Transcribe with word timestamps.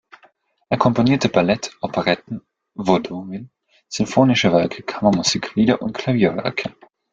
Er 0.69 0.79
komponierte 0.79 1.29
Ballette, 1.29 1.69
Operetten, 1.79 2.41
Vaudevilles, 2.73 3.49
sinfonische 3.87 4.51
Werke, 4.51 4.81
Kammermusik, 4.81 5.53
Lieder 5.53 5.79
und 5.83 5.93
Klavierwerke. 5.95 6.73